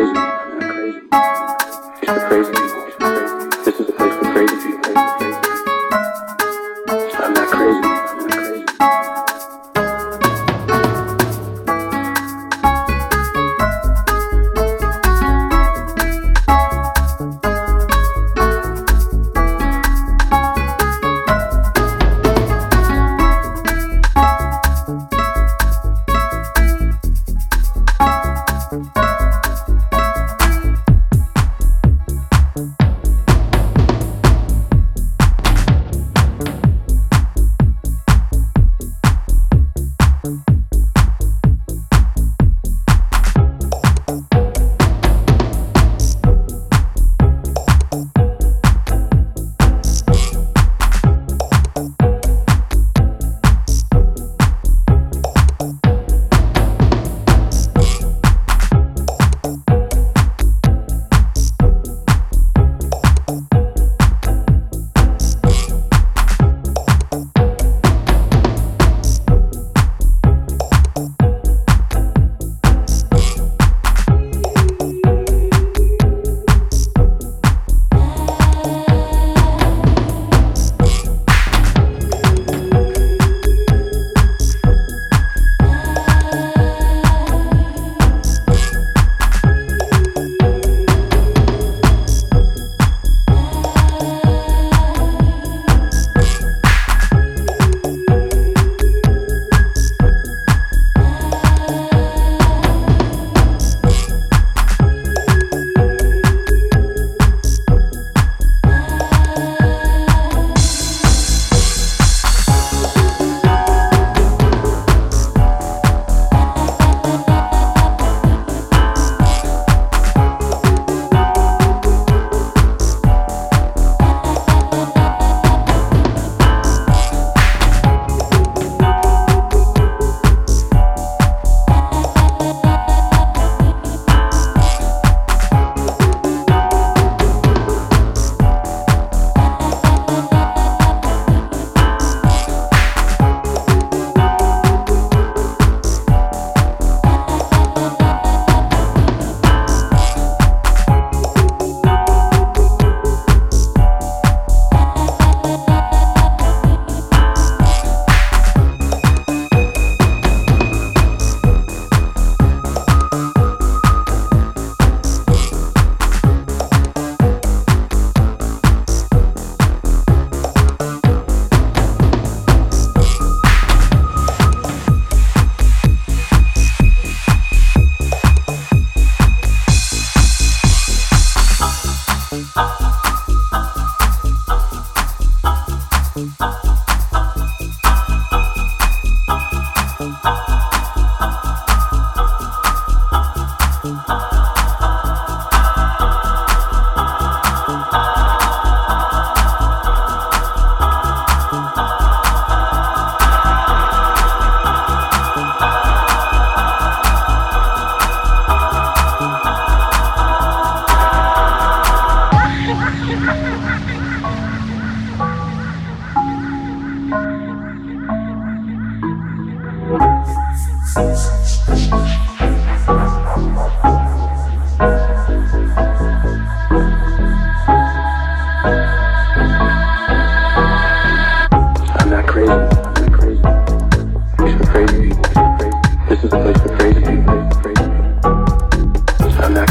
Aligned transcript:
Music. 0.00 0.29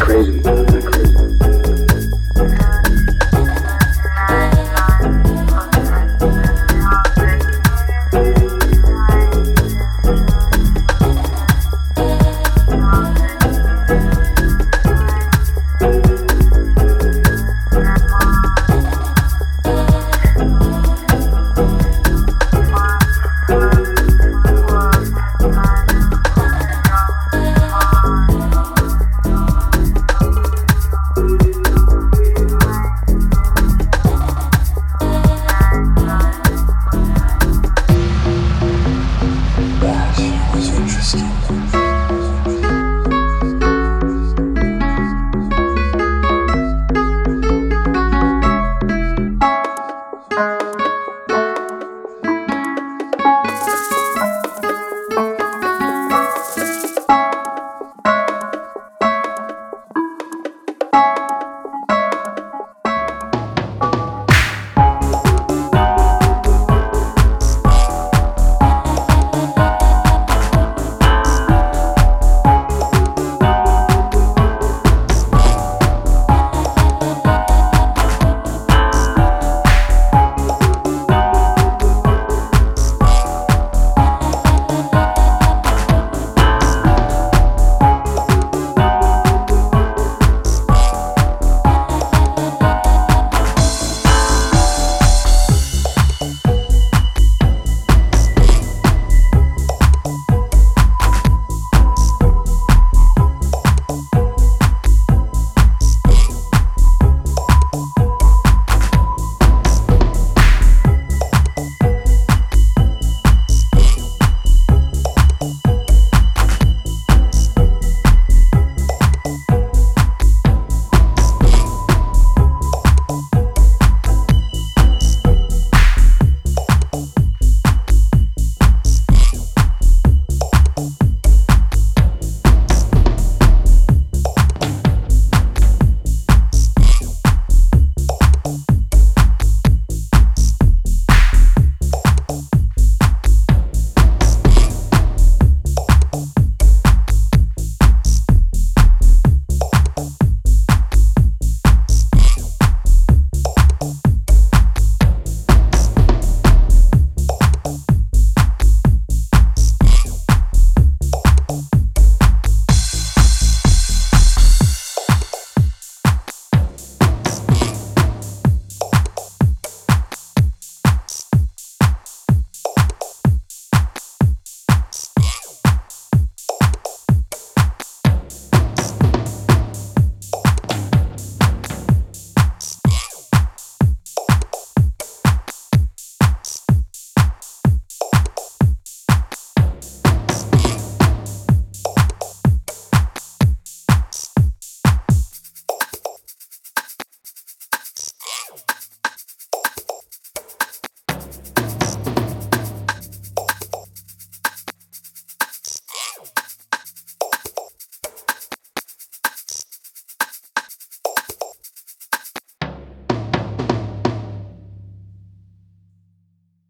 Crazy. 0.10 0.69